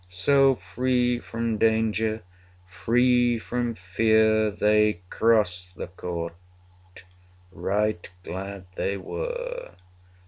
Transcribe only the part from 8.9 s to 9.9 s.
were.